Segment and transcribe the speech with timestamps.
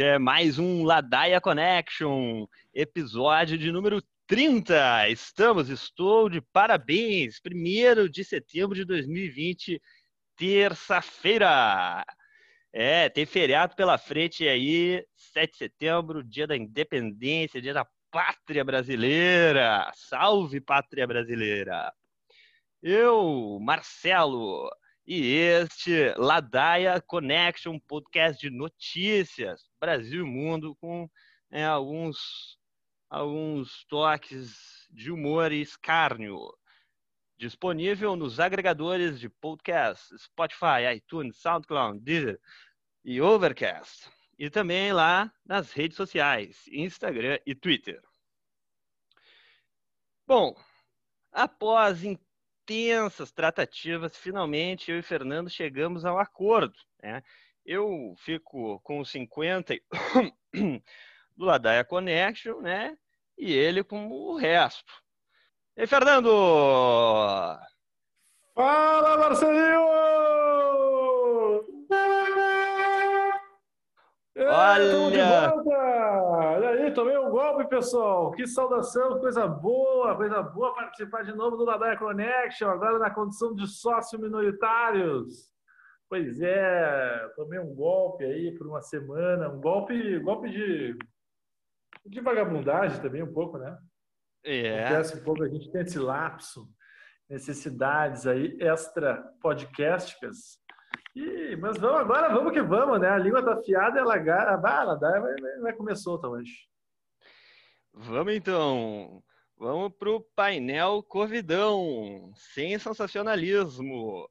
[0.00, 5.10] este é mais um Ladaia Connection, episódio de número 30.
[5.10, 9.78] Estamos, estou de parabéns, 1 de setembro de 2020,
[10.36, 12.02] terça-feira.
[12.72, 18.64] É, tem feriado pela frente aí, 7 de setembro, dia da independência, dia da pátria
[18.64, 19.92] brasileira.
[19.94, 21.92] Salve, pátria brasileira!
[22.82, 24.66] Eu, Marcelo,
[25.12, 31.10] e este Ladaia Connection, podcast de notícias, Brasil e mundo, com
[31.50, 32.56] é, alguns,
[33.08, 36.38] alguns toques de humor e escárnio.
[37.36, 42.40] Disponível nos agregadores de podcast, Spotify, iTunes, SoundCloud, Deezer
[43.04, 44.08] e Overcast.
[44.38, 48.00] E também lá nas redes sociais, Instagram e Twitter.
[50.24, 50.54] Bom,
[51.32, 52.04] após
[52.70, 56.74] intensas tratativas, finalmente eu e Fernando chegamos ao acordo.
[57.02, 57.22] Né?
[57.66, 59.74] Eu fico com 50
[61.36, 62.96] do Ladaia Connection, né?
[63.36, 64.92] E ele com o resto.
[65.76, 66.30] E Fernando!
[68.54, 70.19] Fala, Marcelinho!
[74.46, 75.54] Olha!
[76.60, 78.30] E aí, tomei um golpe, pessoal.
[78.32, 83.54] Que saudação, coisa boa, coisa boa participar de novo do Ladaia Connection, agora na condição
[83.54, 85.50] de sócio minoritários.
[86.08, 90.98] Pois é, tomei um golpe aí por uma semana, um golpe, golpe de,
[92.06, 93.78] de vagabundagem também um pouco, né?
[94.44, 94.84] É.
[94.84, 96.66] Acontece um pouco, a gente tem esse lapso,
[97.28, 100.58] necessidades aí extra podcasticas
[101.14, 103.08] e, mas vamos agora, vamos que vamos, né?
[103.08, 104.16] A língua tá afiada, ela,
[104.56, 106.68] vai, ela dá, vai, vai solta hoje.
[107.92, 109.22] Vamos então.
[109.58, 114.28] Vamos pro painel Corvidão, sem sensacionalismo.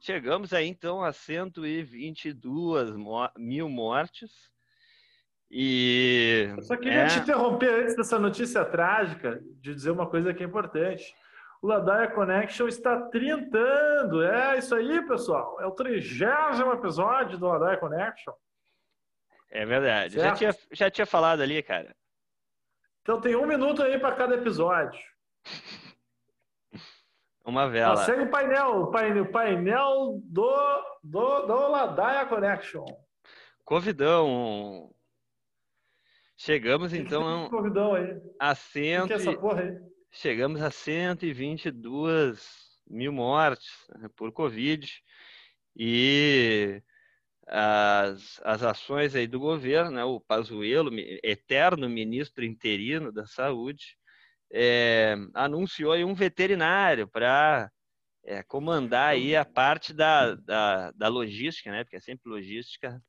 [0.00, 2.94] Chegamos aí então a 122
[3.38, 4.32] mil mortes.
[5.50, 6.48] E.
[6.56, 7.06] Eu só queria é...
[7.06, 11.14] te interromper antes dessa notícia trágica, de dizer uma coisa que é importante.
[11.64, 14.22] O Ladaia Connection está trintando.
[14.22, 15.58] É isso aí, pessoal.
[15.62, 18.34] É o trigésimo episódio do Ladaia Connection.
[19.50, 20.16] É verdade.
[20.16, 21.96] Já tinha, já tinha falado ali, cara.
[23.00, 25.00] Então tem um minuto aí para cada episódio.
[27.42, 27.96] Uma vela.
[27.96, 32.84] segue o painel, o painel, painel do, do, do Ladaia Connection.
[33.64, 34.94] Covidão.
[36.36, 38.20] Chegamos então Covidão aí.
[38.38, 39.06] a cento.
[39.06, 39.93] Que é essa porra aí?
[40.14, 44.88] Chegamos a 122 mil mortes né, por Covid.
[45.76, 46.82] E
[47.46, 50.90] as, as ações aí do governo, né, o Pazuello,
[51.22, 53.98] eterno ministro interino da Saúde,
[54.52, 57.70] é, anunciou aí um veterinário para
[58.24, 63.02] é, comandar aí a parte da, da, da, logística, né, porque é sempre logística,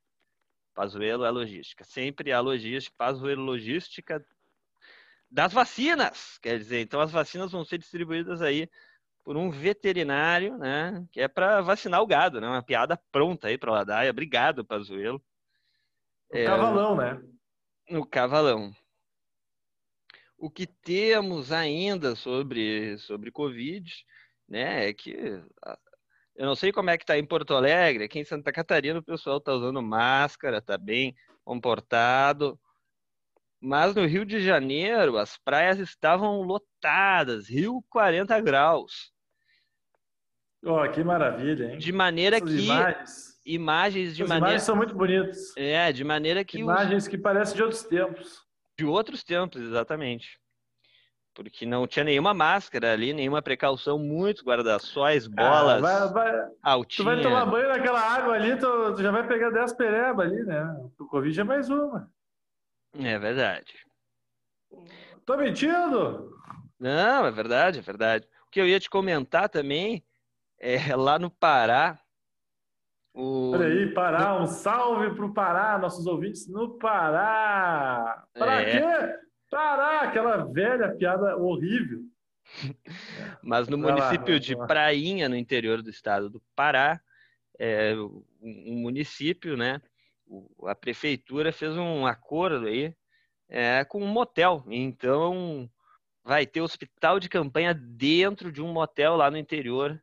[0.74, 4.26] Pazuello é logística, sempre a logística, Pazuello logística
[5.36, 6.40] das vacinas.
[6.42, 8.70] Quer dizer, então as vacinas vão ser distribuídas aí
[9.22, 11.06] por um veterinário, né?
[11.12, 12.48] Que é para vacinar o gado, né?
[12.48, 14.10] Uma piada pronta aí para o Ladaia.
[14.10, 15.22] Obrigado, Pazuelo.
[16.32, 17.22] O é, cavalão, né?
[17.90, 18.74] O cavalão.
[20.38, 23.92] O que temos ainda sobre, sobre Covid,
[24.48, 24.88] né?
[24.88, 25.14] É que
[26.34, 29.04] eu não sei como é que está em Porto Alegre, aqui em Santa Catarina o
[29.04, 32.58] pessoal está usando máscara, está bem comportado.
[33.66, 39.12] Mas no Rio de Janeiro, as praias estavam lotadas, Rio 40 graus.
[40.64, 41.78] Oh, que maravilha, hein?
[41.80, 45.58] De maneira Essas que imagens, imagens de As maneira imagens são muito bonitas.
[45.58, 47.10] É, de maneira que imagens os...
[47.10, 48.46] que parecem de outros tempos.
[48.78, 50.40] De outros tempos, exatamente.
[51.34, 55.84] Porque não tinha nenhuma máscara ali, nenhuma precaução, muitos guarda-sóis, bolas.
[55.84, 56.98] Ah, vai, vai, altinha.
[56.98, 60.44] Tu vai tomar banho naquela água ali, tu, tu já vai pegar 10 perebas ali,
[60.44, 60.64] né?
[61.00, 62.14] O Covid é mais uma.
[63.00, 63.74] É verdade.
[65.26, 66.32] Tô mentindo?
[66.80, 68.28] Não, é verdade, é verdade.
[68.48, 70.04] O que eu ia te comentar também
[70.60, 72.00] é lá no Pará.
[73.14, 73.52] O...
[73.58, 78.26] Peraí, Pará, um salve pro Pará, nossos ouvintes no Pará.
[78.34, 78.72] Para é.
[78.72, 79.16] quê?
[79.50, 82.02] Pará, aquela velha piada horrível.
[83.42, 87.00] Mas no vai município lá, de Prainha, no interior do estado do Pará,
[87.58, 87.94] é
[88.42, 89.82] um município, né?
[90.66, 92.94] A prefeitura fez um acordo aí
[93.50, 94.64] é, com um motel.
[94.70, 95.70] Então,
[96.24, 100.02] vai ter hospital de campanha dentro de um motel lá no interior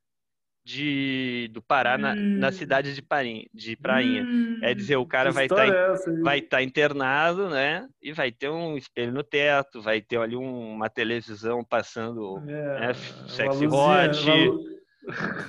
[0.64, 4.24] de, do Pará, na, na cidade de, Parim, de Prainha.
[4.62, 7.88] é dizer, o cara vai estar tá, é vai tá internado, né?
[8.00, 12.86] E vai ter um espelho no teto, vai ter ali um, uma televisão passando é,
[12.86, 12.94] né,
[13.28, 14.24] sexy hot.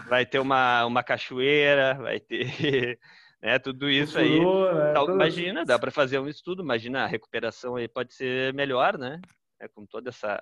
[0.09, 2.97] vai ter uma, uma cachoeira, vai ter
[3.43, 4.39] né, tudo isso aí.
[4.39, 4.91] Né?
[4.91, 9.19] Então, imagina, dá para fazer um estudo, imagina a recuperação aí pode ser melhor, né?
[9.59, 10.41] É, com toda essa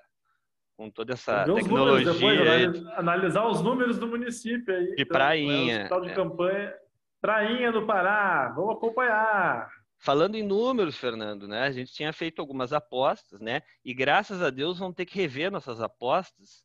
[0.78, 2.14] com toda essa tecnologia.
[2.14, 4.96] Depois, analisar os números do município aí.
[4.96, 5.74] De então, prainha.
[5.74, 6.14] É, hospital de é.
[6.14, 6.74] campanha.
[7.22, 9.70] Prainha do Pará, vamos acompanhar.
[10.00, 11.62] Falando em números, Fernando, né?
[11.62, 13.62] A gente tinha feito algumas apostas, né?
[13.86, 16.64] E graças a Deus vamos ter que rever nossas apostas,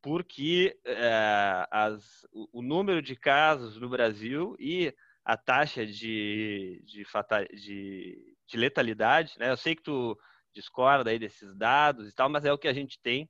[0.00, 4.94] porque é, as, o, o, número de casos no Brasil e
[5.28, 9.50] a taxa de, de, fatal, de, de letalidade, né?
[9.50, 10.18] Eu sei que tu
[10.54, 13.28] discorda aí desses dados e tal, mas é o que a gente tem.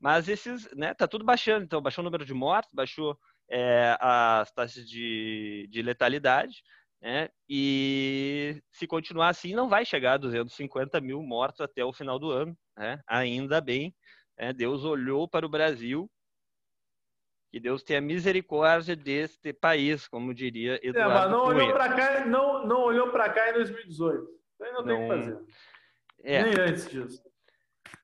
[0.00, 0.94] Mas esses, né?
[0.94, 1.64] Tá tudo baixando.
[1.64, 3.16] Então, baixou o número de mortes, baixou
[3.48, 6.60] é, as taxas de, de letalidade.
[7.00, 7.28] Né?
[7.48, 12.32] E se continuar assim, não vai chegar a 250 mil mortos até o final do
[12.32, 12.58] ano.
[12.76, 13.00] Né?
[13.06, 13.94] Ainda bem,
[14.36, 14.52] né?
[14.52, 16.10] Deus olhou para o Brasil.
[17.50, 21.10] Que Deus tenha misericórdia deste país, como diria Eduardo.
[21.10, 24.28] É, mas não olhou para cá, não, não olhou para cá em 2018.
[24.60, 25.38] Aí não, não tem o que fazer.
[26.22, 26.42] É.
[26.42, 27.22] Nem antes disso.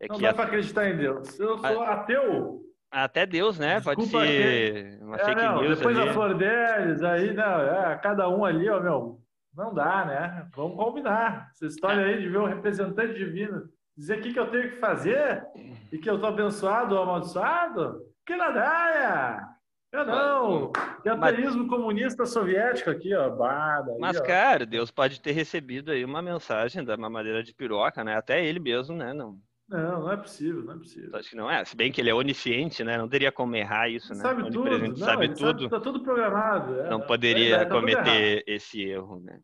[0.00, 0.34] É não dá a...
[0.34, 1.38] para acreditar em Deus.
[1.38, 1.92] Eu sou a...
[1.92, 2.60] ateu.
[2.90, 3.76] Até Deus, né?
[3.80, 6.06] Desculpa Pode ser uma é, não, Depois ali.
[6.06, 9.20] da Flor deles, aí, não, é, cada um ali, ó, meu,
[9.52, 10.48] não dá, né?
[10.54, 11.50] Vamos combinar.
[11.50, 14.76] Essa história aí de ver um representante divino dizer o que, que eu tenho que
[14.76, 15.44] fazer
[15.92, 19.48] e que eu tô abençoado ou amaldiçoado, que nadaia!
[19.92, 20.72] Eu não!
[21.02, 23.30] Que ateísmo comunista soviético aqui, ó.
[23.30, 24.22] Bada, aí, Mas, ó.
[24.24, 28.16] cara, Deus pode ter recebido aí uma mensagem da mamadeira de piroca, né?
[28.16, 29.12] Até ele mesmo, né?
[29.12, 29.38] Não,
[29.68, 31.16] não, não é possível, não é possível.
[31.16, 31.64] Acho que não é.
[31.64, 32.98] Se bem que ele é onisciente, né?
[32.98, 34.20] Não teria como errar isso, né?
[34.20, 34.78] Sabe tudo.
[34.78, 35.62] Não, sabe tudo.
[35.62, 36.80] Sabe, tá tudo programado.
[36.80, 39.40] É, não poderia é, tá cometer esse erro, né?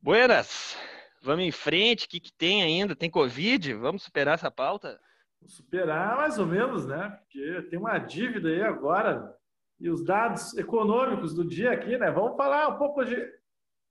[0.00, 0.76] Buenas,
[1.22, 2.06] vamos em frente.
[2.06, 2.94] O que, que tem ainda?
[2.94, 3.72] Tem Covid?
[3.74, 5.00] Vamos superar essa pauta?
[5.46, 7.18] Superar mais ou menos, né?
[7.20, 9.34] Porque tem uma dívida aí agora.
[9.80, 12.10] E os dados econômicos do dia aqui, né?
[12.10, 13.16] Vamos falar um pouco de,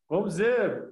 [0.09, 0.89] vamos dizer,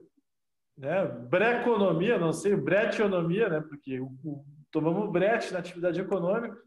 [0.77, 1.05] né?
[1.05, 3.61] Breconomia, não sei, bretionomia, né?
[3.61, 6.57] Porque o, o, tomamos brete na atividade econômica.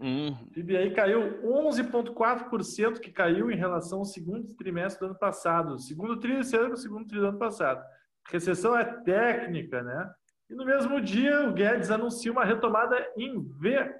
[0.00, 0.30] Hum.
[0.30, 5.78] O PIB aí caiu 11,4%, que caiu em relação ao segundo trimestre do ano passado.
[5.78, 7.84] Segundo trimestre do segundo trimestre do ano passado.
[8.28, 10.10] Recessão é técnica, né?
[10.50, 13.94] E no mesmo dia, o Guedes anuncia uma retomada em V,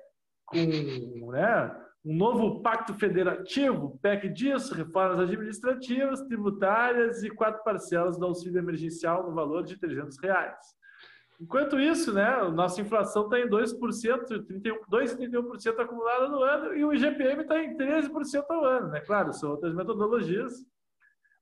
[0.45, 8.27] com né, um novo pacto federativo, PEC disso, reformas administrativas, tributárias e quatro parcelas do
[8.27, 10.59] auxílio emergencial no valor de 300 reais.
[11.41, 13.79] Enquanto isso, né, nossa inflação está em 2%,
[14.91, 18.89] 2,31% acumulada no ano, e o IGPM está em 13% ao ano.
[18.89, 19.01] Né?
[19.01, 20.53] Claro, são outras metodologias,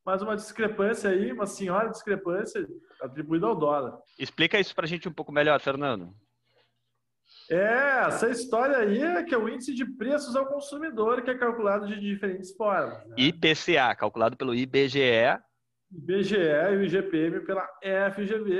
[0.08, 2.66] mas uma discrepância aí, uma senhora discrepância
[2.98, 3.98] atribuída ao dólar.
[4.18, 6.14] Explica isso para a gente um pouco melhor, Fernando.
[7.50, 11.36] É, essa história aí é que é o índice de preços ao consumidor, que é
[11.36, 13.06] calculado de diferentes formas.
[13.06, 13.16] Né?
[13.18, 15.38] IPCA, calculado pelo IBGE.
[15.92, 17.68] IBGE e o IGPM pela
[18.14, 18.54] FGV.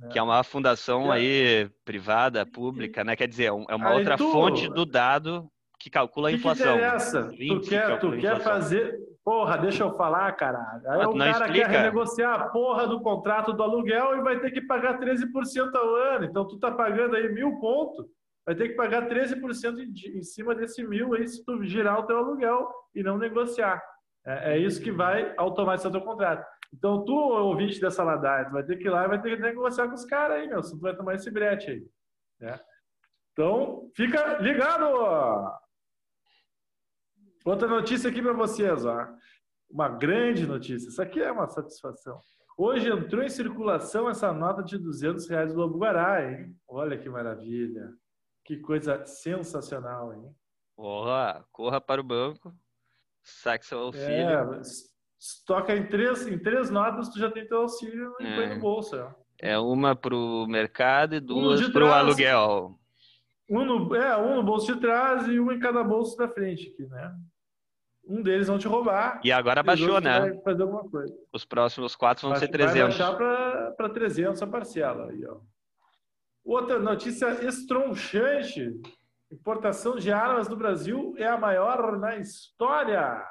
[0.00, 0.08] Né?
[0.10, 1.16] Que é uma fundação é.
[1.16, 3.14] aí privada, pública, né?
[3.14, 4.32] Quer dizer, é, é uma aí outra tu...
[4.32, 5.50] fonte do dado
[5.84, 6.78] que calcula a inflação.
[6.78, 7.30] Que interessa?
[7.36, 8.98] Tu quer, tu quer fazer.
[9.22, 10.80] Porra, deixa eu falar, caralho.
[10.88, 11.52] Aí ah, o cara explica.
[11.52, 15.94] quer renegociar a porra do contrato do aluguel e vai ter que pagar 13% ao
[15.94, 16.24] ano.
[16.24, 18.06] Então tu tá pagando aí mil pontos
[18.46, 22.06] vai ter que pagar 13% em, em cima desse mil aí se tu girar o
[22.06, 23.82] teu aluguel e não negociar.
[24.24, 26.46] É, é isso que vai automatizar o teu contrato.
[26.72, 29.42] Então, tu, ouvinte dessa ladaia, tu vai ter que ir lá e vai ter que
[29.42, 31.86] negociar com os caras aí, meu, se tu vai tomar esse brete aí.
[32.40, 32.58] Né?
[33.32, 35.62] Então, fica ligado!
[37.44, 39.06] Outra notícia aqui para vocês, ó.
[39.70, 40.88] Uma grande notícia.
[40.88, 42.18] Isso aqui é uma satisfação.
[42.56, 46.56] Hoje entrou em circulação essa nota de 200 reais do Lobo Guará, hein?
[46.66, 47.92] Olha que maravilha.
[48.44, 50.34] Que coisa sensacional, hein?
[50.76, 52.54] Porra, corra para o banco,
[53.22, 54.08] saque seu auxílio.
[54.08, 54.60] É,
[55.46, 58.96] toca em três, em três notas, tu já tem teu auxílio e põe no bolso.
[58.96, 62.78] É, é uma para o mercado e duas para o aluguel.
[63.50, 66.70] Um no, é, um no bolso de trás e um em cada bolso da frente
[66.70, 67.14] aqui, né?
[68.06, 69.20] Um deles vão te roubar.
[69.24, 70.34] E agora baixou, né?
[70.44, 71.12] Fazer alguma coisa.
[71.32, 72.96] Os próximos quatro vão ser 300.
[72.96, 75.38] Vai baixar para 300 a parcela aí, ó.
[76.44, 78.70] Outra notícia estronchante:
[79.32, 83.24] importação de armas do Brasil é a maior na história.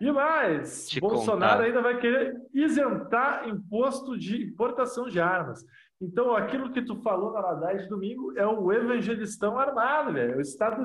[0.00, 1.64] E mais, Te Bolsonaro contar.
[1.64, 5.64] ainda vai querer isentar imposto de importação de armas.
[6.00, 10.36] Então, aquilo que tu falou na Ladai de domingo é o evangelistão armado, velho.
[10.36, 10.82] O Estado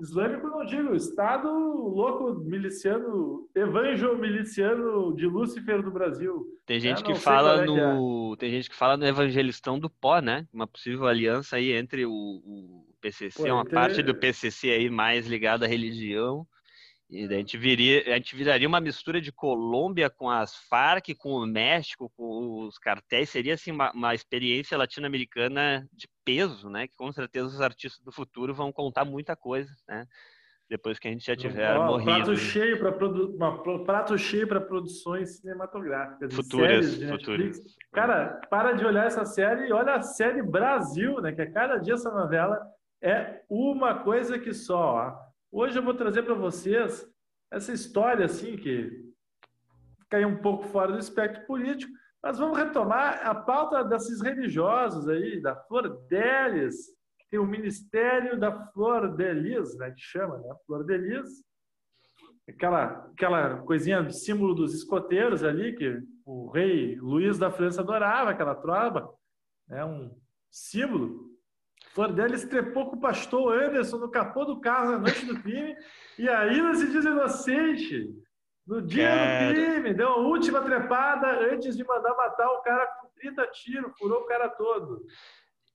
[0.00, 6.46] Islâmico, não digo, Estado louco miliciano, evangel miliciano de Lúcifer do Brasil.
[6.66, 6.80] Tem né?
[6.80, 8.36] gente é, que fala no, é.
[8.36, 10.46] tem gente que fala no evangelistão do pó, né?
[10.52, 15.26] Uma possível aliança aí entre o, o PCC, Pô, uma parte do PCC aí mais
[15.26, 16.46] ligada à religião
[17.10, 21.30] E a gente, viria, a gente viraria uma mistura de Colômbia com as Farc, com
[21.30, 23.30] o México, com os cartéis.
[23.30, 26.86] Seria assim, uma, uma experiência latino-americana de peso, né?
[26.86, 30.06] Que com certeza os artistas do futuro vão contar muita coisa, né?
[30.68, 32.12] Depois que a gente já tiver Ó, morrido.
[32.12, 33.36] Prato cheio para produ...
[33.84, 36.32] prato cheio para produções cinematográficas.
[36.32, 37.60] Futuras, futuras.
[37.92, 41.32] Cara, para de olhar essa série e olha a série Brasil, né?
[41.32, 42.56] Que a cada dia essa novela
[43.02, 44.94] é uma coisa que só.
[44.94, 45.29] ó.
[45.52, 47.04] Hoje eu vou trazer para vocês
[47.50, 49.10] essa história assim que
[50.08, 51.92] caiu um pouco fora do espectro político,
[52.22, 56.76] mas vamos retomar a pauta desses religiosos aí, da Flor Delis,
[57.18, 59.90] que tem o Ministério da Flor de Lis, né?
[59.90, 60.54] Que chama, né?
[60.66, 61.42] Flor de Lis.
[62.48, 68.54] Aquela, aquela coisinha, símbolo dos escoteiros ali, que o rei Luís da França adorava, aquela
[68.54, 69.12] tropa,
[69.66, 69.84] né?
[69.84, 70.16] Um
[70.48, 71.29] símbolo.
[71.94, 75.76] Flor deles trepou com o pastor Anderson no capô do carro na noite do crime
[76.18, 78.08] e ainda se diz inocente.
[78.66, 79.48] No dia Cara.
[79.48, 83.92] do crime, deu a última trepada antes de mandar matar o cara com 30 tiros,
[83.98, 85.04] furou o cara todo.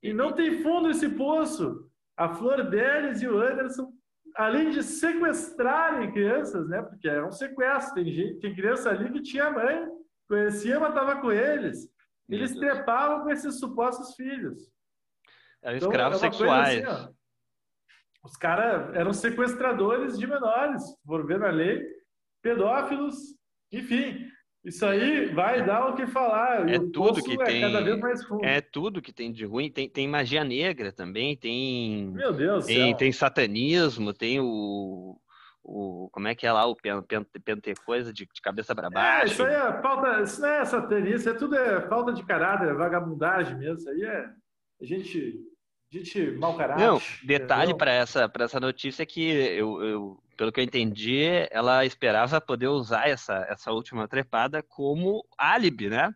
[0.01, 1.89] E não tem fundo esse poço.
[2.15, 3.91] A Flor deles e o Anderson,
[4.35, 6.81] além de sequestrarem crianças, né?
[6.81, 9.85] Porque é um sequestro, tem, gente, tem criança ali que tinha mãe,
[10.29, 11.89] conhecia, mas estava com eles.
[12.29, 14.73] Eles trepavam com esses supostos filhos.
[15.65, 16.85] Eram Então, escravos é uma coisa sexuais.
[16.87, 17.13] assim.
[18.23, 21.83] Os caras eram sequestradores de menores, por ver na lei,
[22.41, 23.15] pedófilos,
[23.71, 24.27] enfim.
[24.63, 26.67] Isso aí vai dar o que falar.
[26.67, 28.43] É o tudo que é tem- cada vez mais fundo.
[28.43, 29.71] É tudo que tem de ruim.
[29.71, 32.97] Tem, tem magia negra também, tem, Meu Deus tem, céu.
[32.97, 35.19] tem satanismo, tem o,
[35.63, 36.09] o.
[36.11, 36.65] Como é que é lá?
[36.65, 39.33] O pen, pen, pente coisa de, de cabeça para É, baixo.
[39.33, 42.69] isso aí é falta, isso não é satanismo, isso é tudo é falta de caráter,
[42.69, 43.77] é vagabundagem mesmo.
[43.77, 44.29] Isso aí é
[44.81, 45.35] gente,
[45.97, 46.83] gente mau caráter.
[46.83, 51.85] Não, detalhe para essa, essa notícia é que eu, eu, pelo que eu entendi, ela
[51.85, 56.13] esperava poder usar essa, essa última trepada como álibi, né?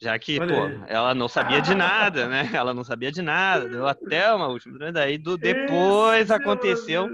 [0.00, 0.80] Já que, Olha pô, aí.
[0.88, 2.50] ela não sabia de nada, né?
[2.52, 7.08] Ela não sabia de nada, deu até uma última trepada, daí do, depois Esse aconteceu,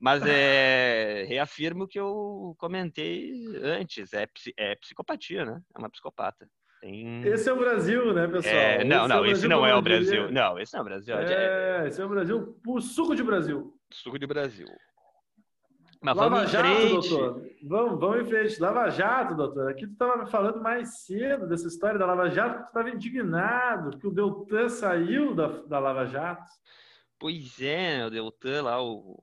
[0.00, 4.26] mas é, reafirmo o que eu comentei antes, é,
[4.56, 5.60] é psicopatia, né?
[5.74, 6.48] É uma psicopata.
[6.84, 8.54] Esse é o Brasil, né, pessoal?
[8.54, 9.82] É, não, Esse não, é esse não é o.
[9.82, 10.30] Brasil.
[10.30, 11.16] Não, esse não é o Brasil.
[11.16, 13.74] É, É, esse é o Brasil, o suco de Brasil.
[13.90, 14.66] suco de Brasil.
[16.02, 17.08] Mas Lava vamos Jato, frente.
[17.08, 17.42] doutor.
[17.62, 18.60] Vamos, vamos em frente.
[18.60, 19.70] Lava Jato, doutor.
[19.70, 23.98] Aqui tu estava me falando mais cedo dessa história da Lava Jato, tu estava indignado
[23.98, 26.44] que o Deltan saiu da, da Lava Jato.
[27.18, 29.18] Pois é, o Deltan lá, o,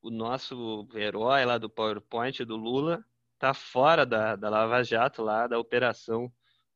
[0.00, 3.04] o nosso herói lá do PowerPoint do Lula,
[3.36, 6.30] tá fora da, da Lava Jato lá, da operação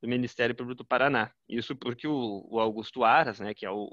[0.05, 1.33] do Ministério Público do Paraná.
[1.49, 3.91] Isso porque o, o Augusto Aras, né, que é o,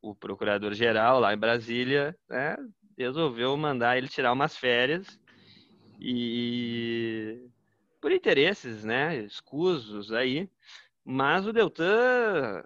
[0.00, 2.56] o procurador-geral lá em Brasília, né,
[2.96, 5.18] resolveu mandar ele tirar umas férias
[5.98, 7.44] e
[8.00, 10.48] por interesses, né, escusos aí,
[11.04, 12.62] mas o Deltan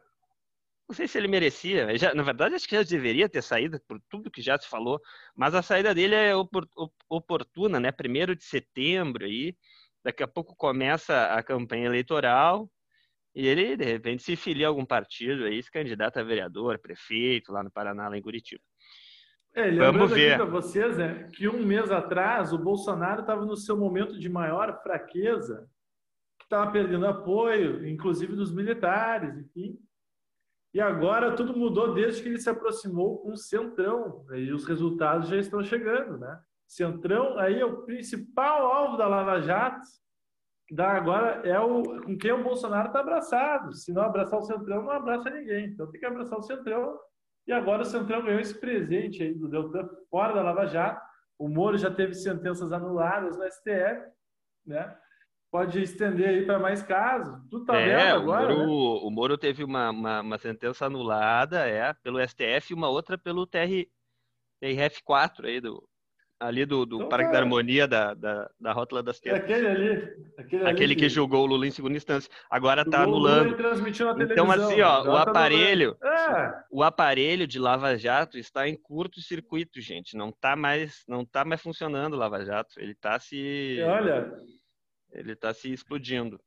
[0.86, 1.96] não sei se ele merecia.
[1.96, 5.00] Já- na verdade, acho que já deveria ter saído por tudo que já se falou.
[5.34, 7.90] Mas a saída dele é opor- op- oportuna, né?
[7.90, 9.56] Primeiro de setembro aí.
[10.04, 12.70] Daqui a pouco começa a campanha eleitoral
[13.34, 17.50] e ele, de repente, se filia a algum partido aí, se candidata a vereador, prefeito,
[17.50, 18.62] lá no Paraná, lá em Curitiba.
[19.54, 20.37] É, Vamos lembrando aqui ver.
[20.37, 24.82] para vocês né, que um mês atrás o Bolsonaro estava no seu momento de maior
[24.82, 25.68] fraqueza,
[26.38, 29.78] que estava perdendo apoio, inclusive dos militares, enfim.
[30.73, 34.64] E agora tudo mudou desde que ele se aproximou com o Centrão, né, e os
[34.64, 36.40] resultados já estão chegando, né?
[36.66, 39.87] Centrão aí é o principal alvo da Lava Jato,
[40.71, 43.75] dá agora é o com quem o Bolsonaro está abraçado.
[43.75, 45.66] Se não abraçar o Centrão, não abraça ninguém.
[45.66, 46.99] Então tem que abraçar o Centrão.
[47.47, 51.04] E agora o Centrão ganhou esse presente aí do Deltan fora da Lava Jato.
[51.38, 54.11] O Moro já teve sentenças anuladas no STF,
[54.66, 54.97] né?
[55.50, 57.38] Pode estender aí para mais casos.
[57.49, 59.06] Tudo tá é, vendo o agora, Moro, né?
[59.06, 63.47] o Moro teve uma, uma, uma sentença anulada, é, pelo STF e uma outra pelo
[63.47, 63.87] TR,
[64.62, 65.87] TRF4 aí do,
[66.38, 67.32] ali do, do Então Parque tá.
[67.32, 69.40] da Harmonia da, da, da Rótula das Terras.
[69.40, 72.30] aquele ali, aquele, ali Aquele que julgou o Lula em segunda instância.
[72.50, 73.56] Agora tá anulando.
[74.22, 76.30] Então, assim, ó, o tá aparelho, anulando.
[76.30, 80.16] É, o aparelho de Lava Jato está em curto-circuito, gente.
[80.16, 82.74] Não tá mais, não tá mais funcionando o Lava Jato.
[82.78, 84.32] Ele tá se, e olha,
[85.12, 86.40] ele tá se explodindo,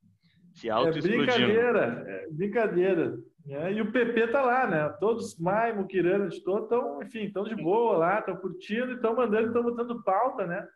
[0.60, 1.26] se é auto-explodindo.
[1.26, 3.18] brincadeira, é brincadeira.
[3.46, 3.74] né?
[3.74, 4.90] E o PP tá lá, né?
[5.00, 9.48] Todos, Mai, Mukirana, de todos, estão, enfim, estão de boa lá, estão curtindo, estão mandando,
[9.48, 10.68] estão botando pauta, né?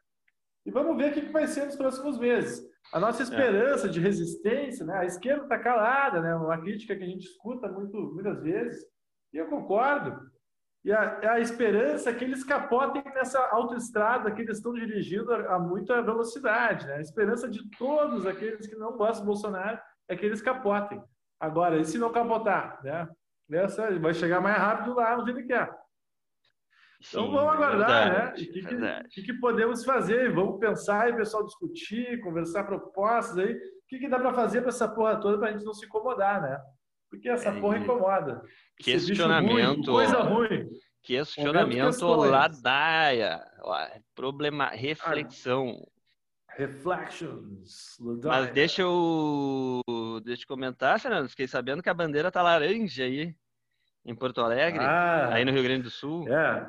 [0.65, 2.63] E vamos ver o que que vai ser nos próximos meses.
[2.93, 3.01] A É.
[3.01, 4.95] nossa esperança de resistência, né?
[4.97, 6.35] A esquerda está calada, né?
[6.35, 8.83] Uma crítica que a gente escuta muito, muitas vezes,
[9.33, 10.15] e eu concordo.
[10.83, 15.55] E a, a esperança é que eles capotem nessa autoestrada que eles estão dirigindo a,
[15.55, 16.87] a muita velocidade.
[16.87, 16.95] Né?
[16.95, 21.01] A esperança de todos aqueles que não gostam do Bolsonaro é que eles capotem.
[21.39, 22.79] Agora, e se não capotar?
[22.83, 23.07] Né?
[23.51, 25.69] Essa, vai chegar mais rápido lá onde ele quer.
[27.09, 28.11] Então Sim, vamos aguardar, né?
[28.11, 28.99] verdade, né?
[28.99, 30.31] O que, que, que, podemos fazer?
[30.33, 33.53] Vamos pensar e o pessoal discutir, conversar propostas aí.
[33.53, 35.85] O que, que dá para fazer para essa porra toda para a gente não se
[35.85, 36.61] incomodar, né?
[37.11, 38.41] Porque essa é, porra incomoda.
[38.77, 39.51] Questionamento.
[39.51, 40.69] Ruim, coisa ruim.
[41.03, 43.43] Questionamento ladaia.
[44.15, 45.85] Problema, reflexão.
[46.55, 47.97] Reflections.
[47.99, 48.43] Ladaia.
[48.43, 49.81] Mas deixa eu,
[50.23, 51.27] deixa eu comentar, Fernando.
[51.27, 53.35] Fiquei sabendo que a bandeira tá laranja aí
[54.05, 56.27] em Porto Alegre, ah, aí no Rio Grande do Sul.
[56.29, 56.65] É.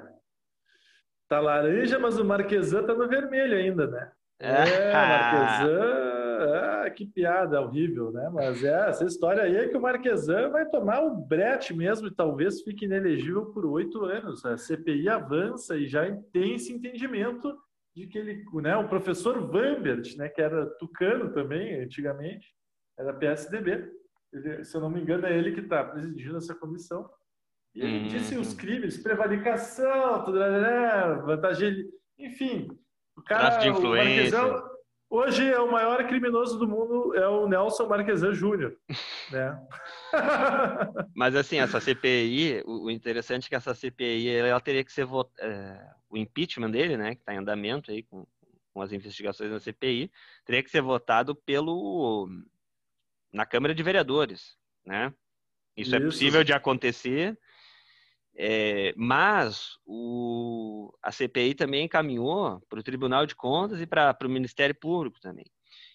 [1.28, 4.12] Tá laranja, mas o Marquesan tá no vermelho ainda, né?
[4.40, 8.28] É, é Marquesan ah, que piada horrível, né?
[8.32, 12.14] Mas é, essa história aí é que o Marquesan vai tomar o brete mesmo e
[12.14, 14.44] talvez fique inelegível por oito anos.
[14.44, 17.56] A CPI avança e já tem esse entendimento
[17.94, 22.54] de que ele, né, o professor Vambert, né, que era tucano também antigamente,
[22.99, 23.90] era PSDB.
[24.32, 27.08] Ele, se eu não me engano, é ele que está presidindo essa comissão.
[27.75, 28.08] E ele hum.
[28.08, 31.86] disse os crimes, prevaricação, tudo, né, vantagem,
[32.19, 32.69] enfim.
[33.17, 34.38] O cara, de influência.
[34.38, 34.72] O Marquesão,
[35.14, 38.78] Hoje é o maior criminoso do mundo é o Nelson Marquesan Júnior,
[39.30, 39.62] né?
[41.14, 45.06] Mas assim, essa CPI, o interessante é que essa CPI ela teria que ser
[45.38, 48.26] é, o impeachment dele, né, que está em andamento aí com,
[48.72, 50.10] com as investigações da CPI,
[50.46, 52.26] teria que ser votado pelo
[53.30, 55.12] na Câmara de Vereadores, né?
[55.76, 56.06] Isso, é Isso.
[56.06, 57.38] é possível de acontecer,
[58.36, 64.28] é, mas o, a CPI também encaminhou para o Tribunal de Contas e para o
[64.28, 65.47] Ministério Público também.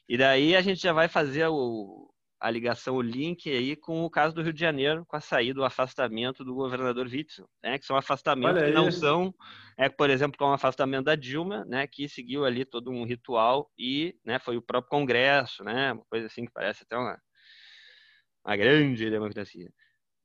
[0.07, 4.09] E daí a gente já vai fazer o, a ligação, o link aí com o
[4.09, 7.77] caso do Rio de Janeiro, com a saída, o afastamento do governador Witzel, né?
[7.77, 9.33] Que são afastamentos que não são,
[9.77, 11.87] é, por exemplo, como o afastamento da Dilma, né?
[11.87, 14.39] Que seguiu ali todo um ritual e, né?
[14.39, 15.93] Foi o próprio Congresso, né?
[15.93, 17.19] Uma coisa assim que parece até uma,
[18.45, 19.69] uma grande democracia.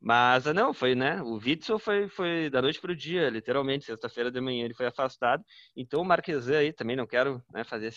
[0.04, 1.22] Mas não, foi, né?
[1.22, 4.86] O Witzel foi, foi da noite para o dia, literalmente, sexta-feira de manhã ele foi
[4.86, 5.44] afastado.
[5.76, 7.92] Então o Marquesan aí também não quero né, fazer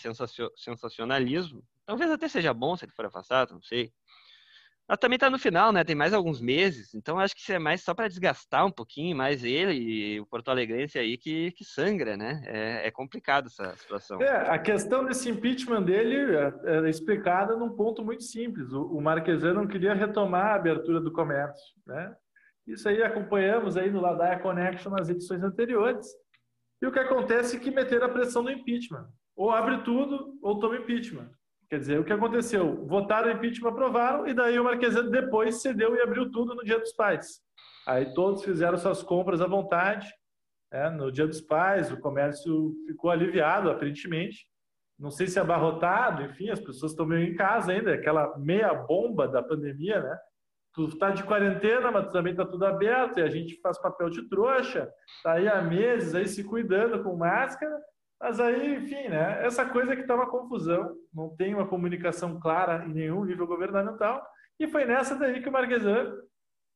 [0.56, 1.64] sensacionalismo.
[1.84, 3.92] Talvez até seja bom se ele for afastado, não sei.
[4.88, 5.82] Mas também está no final, né?
[5.82, 9.16] Tem mais alguns meses, então acho que isso é mais só para desgastar um pouquinho
[9.16, 12.42] mais ele e o Porto Alegrense aí que, que sangra, né?
[12.46, 14.22] É, é complicado essa situação.
[14.22, 18.72] É, a questão desse impeachment dele é, é explicada num ponto muito simples.
[18.72, 22.14] O, o Marquesan não queria retomar a abertura do comércio, né?
[22.66, 26.06] Isso aí acompanhamos aí no Ladaia Connection nas edições anteriores.
[26.82, 29.08] E o que acontece é que meteram a pressão no impeachment.
[29.34, 31.30] Ou abre tudo, ou toma impeachment.
[31.68, 32.86] Quer dizer, o que aconteceu?
[32.86, 36.92] Votaram impeachment, aprovaram, e daí o Marquesano depois cedeu e abriu tudo no Dia dos
[36.92, 37.40] Pais.
[37.86, 40.08] Aí todos fizeram suas compras à vontade.
[40.72, 40.90] Né?
[40.90, 44.46] No Dia dos Pais, o comércio ficou aliviado, aparentemente.
[44.98, 49.28] Não sei se abarrotado, enfim, as pessoas estão meio em casa ainda, aquela meia bomba
[49.28, 50.18] da pandemia, né?
[50.72, 54.26] Tu tá de quarentena, mas também tá tudo aberto, e a gente faz papel de
[54.28, 54.90] trouxa,
[55.22, 57.78] tá aí há meses aí se cuidando com máscara,
[58.20, 59.44] mas aí, enfim, né?
[59.44, 64.26] Essa coisa que está uma confusão, não tem uma comunicação clara em nenhum nível governamental,
[64.58, 66.14] e foi nessa daí que o Marquesan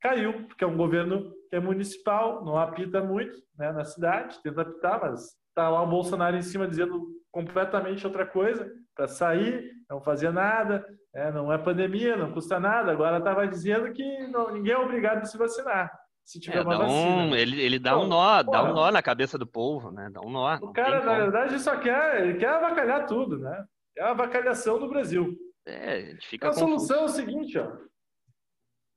[0.01, 4.63] caiu, porque é um governo que é municipal, não apita muito né, na cidade, tenta
[4.63, 10.01] apitar, mas está lá o Bolsonaro em cima dizendo completamente outra coisa, para sair, não
[10.01, 12.93] fazer nada, né, não é pandemia, não custa nada.
[12.93, 15.91] Agora estava dizendo que não, ninguém é obrigado a se vacinar
[16.25, 17.11] se tiver é, uma vacina.
[17.25, 20.09] Um, ele, ele dá um nó, dá um nó na cabeça do povo, né?
[20.13, 20.57] Dá um nó.
[20.57, 23.65] O cara, na verdade, só quer, ele quer avacalhar tudo, né?
[23.97, 25.37] É a avacalhação do Brasil.
[25.67, 26.67] É, a gente fica A confuso.
[26.67, 27.71] solução é o seguinte, ó.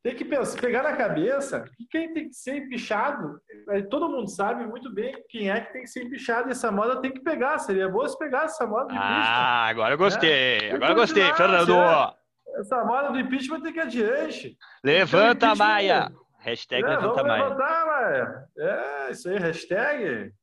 [0.03, 3.39] Tem que pensar, pegar na cabeça que quem tem que ser empichado,
[3.89, 6.99] todo mundo sabe muito bem quem é que tem que ser empichado e essa moda
[6.99, 7.57] tem que pegar.
[7.59, 9.13] Seria bom se pegar essa moda do impeachment.
[9.15, 10.59] Ah, agora eu gostei.
[10.59, 10.71] Né?
[10.73, 11.73] Agora eu gostei, Fernando.
[12.59, 14.57] Essa moda do impeachment tem que ir adiante.
[14.83, 16.11] Levanta, Maia.
[16.43, 17.43] Hashtag é, levanta Maia.
[17.43, 18.47] Levantar, Maia.
[18.57, 20.33] É, isso aí, hashtag.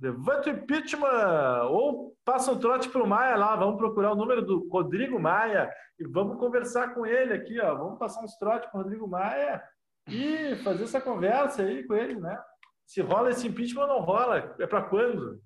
[0.00, 1.62] Levanta o impeachment!
[1.68, 5.70] Ou passa um trote para o Maia lá, vamos procurar o número do Rodrigo Maia
[5.98, 7.74] e vamos conversar com ele aqui, ó.
[7.74, 9.62] Vamos passar uns trotes para o Rodrigo Maia
[10.08, 12.36] e fazer essa conversa aí com ele, né?
[12.86, 15.40] Se rola esse impeachment ou não rola, é para quando?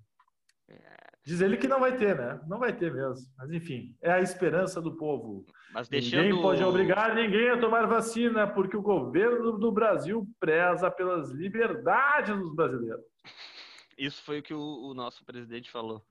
[1.27, 2.39] Diz ele que não vai ter, né?
[2.47, 3.27] Não vai ter mesmo.
[3.37, 5.45] Mas enfim, é a esperança do povo.
[5.73, 6.23] Mas deixando...
[6.23, 12.33] Ninguém pode obrigar ninguém a tomar vacina, porque o governo do Brasil preza pelas liberdades
[12.33, 13.03] dos brasileiros.
[13.99, 16.01] Isso foi o que o, o nosso presidente falou.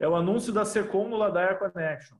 [0.00, 2.16] É o anúncio da Secom no Ladaia Connection.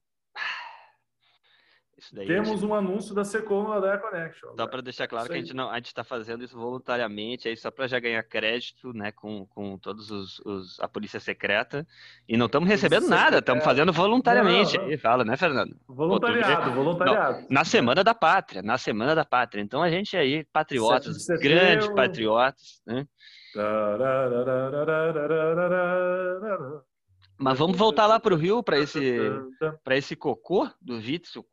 [2.10, 2.64] Temos gente...
[2.64, 4.54] um anúncio da Secom no Ladaia Connection.
[4.56, 7.56] Só para deixar claro que a gente não, a gente está fazendo isso voluntariamente, aí
[7.56, 11.86] só para já ganhar crédito, né, com, com todos os, os a polícia secreta
[12.28, 14.76] e não estamos recebendo nada, estamos fazendo voluntariamente.
[14.76, 14.90] Não, não.
[14.90, 15.76] Aí fala, né, Fernando?
[15.86, 17.40] Voluntariado, Pô, voluntariado.
[17.40, 19.62] Não, na semana da pátria, na semana da pátria.
[19.62, 23.06] Então a gente aí patriotas, grandes patriotas, né?
[27.38, 29.18] Mas vamos voltar lá para o Rio para esse
[29.84, 31.44] para esse cocô do Witzel,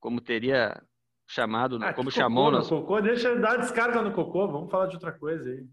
[0.00, 0.80] como teria
[1.26, 2.80] chamado, ah, como chamou cocô, nosso...
[2.80, 5.66] cocô, deixa eu dar descarga no cocô, vamos falar de outra coisa aí.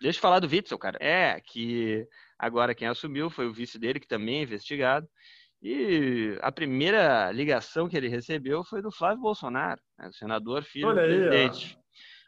[0.00, 0.96] Deixa eu falar do Witzel, cara.
[1.00, 2.06] É que
[2.38, 5.06] agora quem assumiu foi o vice dele, que também é investigado.
[5.62, 10.88] E a primeira ligação que ele recebeu foi do Flávio Bolsonaro, né, o senador filho
[10.88, 11.76] Olha do presidente.
[11.76, 11.80] Aí,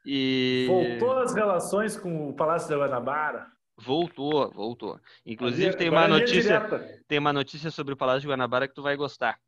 [0.04, 0.66] e...
[0.68, 3.46] Voltou as relações com o Palácio da Guanabara?
[3.78, 5.00] Voltou, voltou.
[5.24, 6.60] Inclusive tem uma notícia,
[7.08, 9.38] tem uma notícia sobre o Palácio de Guanabara que tu vai gostar.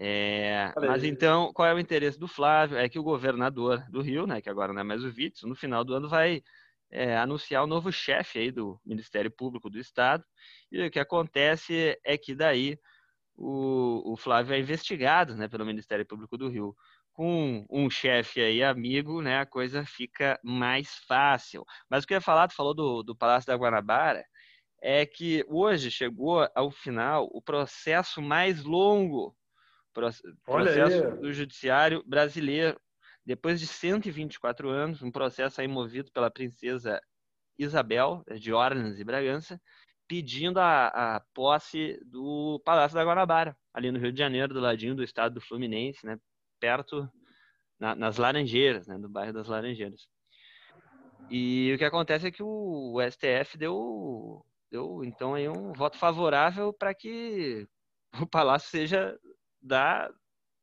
[0.00, 2.78] É, mas então, qual é o interesse do Flávio?
[2.78, 5.56] É que o governador do Rio, né, que agora não é mais o Witzel, no
[5.56, 6.40] final do ano vai
[6.88, 10.24] é, anunciar o novo chefe aí do Ministério Público do Estado.
[10.70, 12.78] E o que acontece é que daí
[13.34, 16.76] o, o Flávio é investigado né, pelo Ministério Público do Rio
[17.12, 21.64] com um chefe aí amigo, né, a coisa fica mais fácil.
[21.90, 24.24] Mas o que eu ia falar, tu falou do, do Palácio da Guanabara,
[24.80, 29.36] é que hoje chegou ao final o processo mais longo,
[29.92, 32.80] processo do judiciário brasileiro.
[33.24, 37.00] Depois de 124 anos, um processo aí movido pela princesa
[37.58, 39.60] Isabel, de Orleans e Bragança,
[40.06, 44.94] pedindo a, a posse do Palácio da Guanabara, ali no Rio de Janeiro, do ladinho
[44.94, 46.18] do estado do Fluminense, né?
[46.58, 47.08] perto,
[47.78, 50.08] na, nas Laranjeiras, né, no bairro das Laranjeiras.
[51.30, 55.98] E o que acontece é que o, o STF deu, deu, então, aí um voto
[55.98, 57.66] favorável para que
[58.22, 59.18] o palácio seja
[59.60, 60.12] da,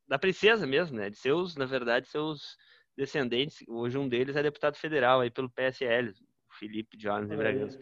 [0.07, 2.57] da princesa mesmo, né, de seus, na verdade, seus
[2.95, 3.63] descendentes.
[3.67, 7.79] Hoje um deles é deputado federal aí pelo PSL, o Felipe Jones de Bragança.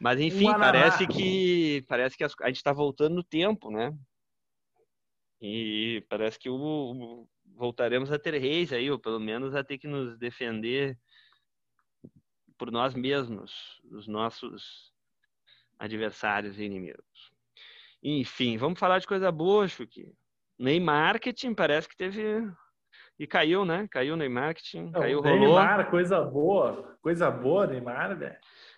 [0.00, 3.96] Mas enfim, parece que parece que a gente está voltando no tempo, né?
[5.40, 9.86] E parece que o, voltaremos a ter reis aí, ou pelo menos a ter que
[9.86, 10.98] nos defender
[12.56, 14.92] por nós mesmos, os nossos
[15.78, 17.32] adversários e inimigos.
[18.02, 20.12] Enfim, vamos falar de coisa boa, Chuki.
[20.62, 22.48] Nem marketing parece que teve
[23.18, 23.88] e caiu, né?
[23.90, 25.38] Caiu no marketing, Não, caiu, rolou.
[25.38, 28.36] Neymar, coisa boa, coisa boa, Neymar, velho.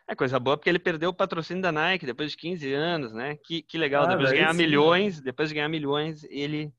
[0.09, 3.37] É coisa boa porque ele perdeu o patrocínio da Nike depois de 15 anos, né?
[3.37, 4.57] Que, que legal, ah, depois de ganhar sim.
[4.57, 6.73] milhões, depois de ganhar milhões, ele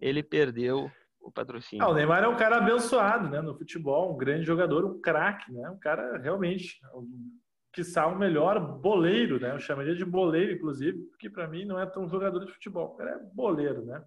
[0.00, 0.88] ele perdeu
[1.20, 1.84] o patrocínio.
[1.84, 3.40] Ah, o Neymar é um cara abençoado, né?
[3.40, 5.68] No futebol, um grande jogador, um craque, né?
[5.68, 7.38] Um cara realmente, um,
[7.72, 9.52] quiçá o um melhor boleiro, né?
[9.52, 12.96] Eu chamaria de boleiro, inclusive, porque para mim não é tão jogador de futebol, o
[12.96, 14.00] cara é boleiro, né?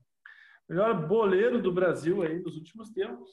[0.72, 3.30] Melhor boleiro do Brasil aí nos últimos tempos.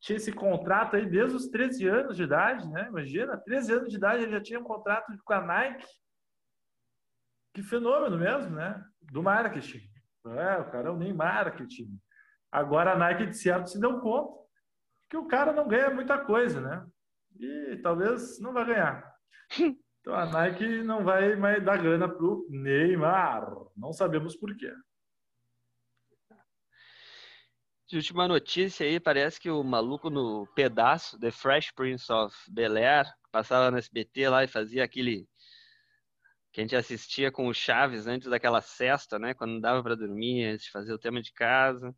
[0.00, 2.88] Tinha esse contrato aí desde os 13 anos de idade, né?
[2.88, 5.86] Imagina, 13 anos de idade ele já tinha um contrato com a Nike.
[7.52, 8.82] Que fenômeno mesmo, né?
[9.02, 9.82] Do marketing.
[10.24, 12.00] É, o cara é o nem marketing.
[12.50, 14.42] Agora a Nike de certo se deu conta
[15.10, 16.86] que o cara não ganha muita coisa, né?
[17.38, 19.14] E talvez não vai ganhar.
[20.00, 23.48] Então a Nike não vai mais dar grana pro Neymar.
[23.76, 24.74] Não sabemos por quê.
[27.92, 33.04] De última notícia aí, parece que o maluco no pedaço, The Fresh Prince of Bel-Air,
[33.30, 35.28] passava no SBT lá e fazia aquele
[36.50, 39.34] que a gente assistia com o Chaves antes daquela cesta, né?
[39.34, 41.94] Quando dava para dormir, antes de fazer o tema de casa.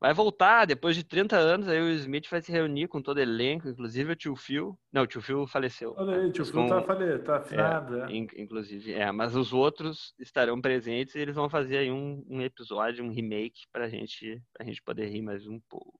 [0.00, 3.68] Vai voltar depois de 30 anos, aí o Smith vai se reunir com todo elenco,
[3.68, 4.78] inclusive o tio Phil.
[4.92, 5.94] Não, o tio Phil faleceu.
[5.96, 7.18] Olha aí, o tio Phil tá, fale...
[7.20, 8.02] tá afinado.
[8.02, 8.16] É, é.
[8.16, 13.04] Inclusive, é, mas os outros estarão presentes e eles vão fazer aí um, um episódio,
[13.04, 15.98] um remake pra gente, pra gente poder rir mais um pouco.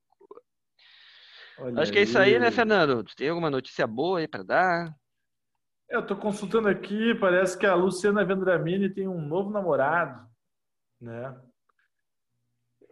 [1.57, 3.03] Olha Acho que é isso aí, né, Fernando?
[3.15, 4.95] Tem alguma notícia boa aí para dar?
[5.89, 10.27] Eu tô consultando aqui, parece que a Luciana Vendramini tem um novo namorado,
[10.99, 11.39] né?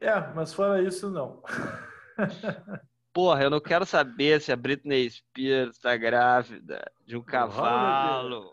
[0.04, 1.42] É, mas fora isso, não.
[3.13, 8.52] Porra, eu não quero saber se a Britney Spears está grávida de um cavalo.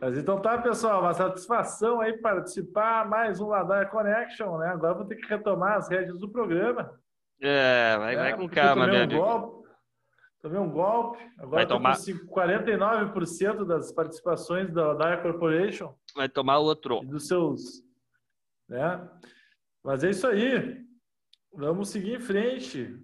[0.00, 4.66] Mas então tá, pessoal, uma satisfação aí participar mais um Ladaia Connection, né?
[4.66, 6.92] Agora vou ter que retomar as rédeas do programa.
[7.40, 9.08] É, vai, é, vai com calma, meu um.
[9.08, 9.68] Golpe,
[10.40, 11.18] tomei um golpe.
[11.38, 11.96] Agora vai tomar...
[11.96, 15.94] com 49% das participações da Ladaia Corporation.
[16.16, 17.00] Vai tomar outro.
[17.04, 17.84] E dos seus,
[18.68, 19.08] né?
[19.84, 20.80] Mas é isso aí.
[21.54, 22.96] Vamos seguir em frente.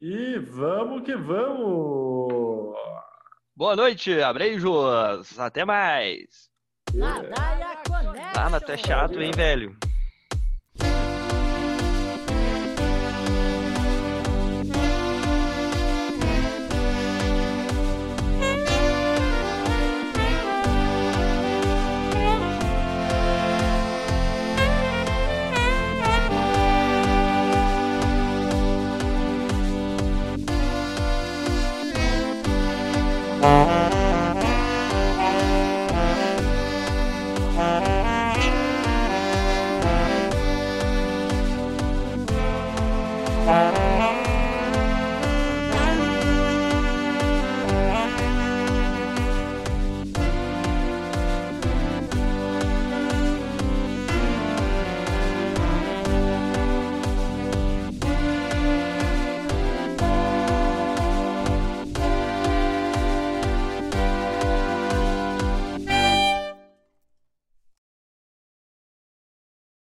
[0.00, 2.76] E vamos que vamos!
[3.56, 5.38] Boa noite, abreijos!
[5.38, 6.48] Até mais!
[8.36, 9.76] Ah, mas é chato, hein, velho?